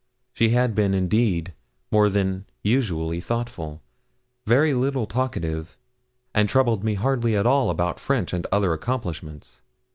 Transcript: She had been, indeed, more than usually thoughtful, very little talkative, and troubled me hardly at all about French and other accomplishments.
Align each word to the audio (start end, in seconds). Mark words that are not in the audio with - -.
She 0.33 0.49
had 0.49 0.73
been, 0.73 0.95
indeed, 0.95 1.53
more 1.91 2.09
than 2.09 2.45
usually 2.63 3.21
thoughtful, 3.21 3.83
very 4.47 4.73
little 4.73 5.05
talkative, 5.05 5.77
and 6.33 6.49
troubled 6.49 6.83
me 6.83 6.95
hardly 6.95 7.35
at 7.35 7.45
all 7.45 7.69
about 7.69 7.99
French 7.99 8.33
and 8.33 8.47
other 8.51 8.73
accomplishments. 8.73 9.61